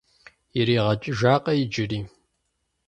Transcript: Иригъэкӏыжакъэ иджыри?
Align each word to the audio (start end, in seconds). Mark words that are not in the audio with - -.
Иригъэкӏыжакъэ 0.59 1.53
иджыри? 1.63 1.99